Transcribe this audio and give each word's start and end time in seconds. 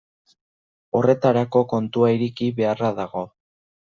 Horretarako 0.99 1.61
kontua 1.75 2.11
ireki 2.15 2.49
beharra 2.61 2.93
dago. 3.03 3.23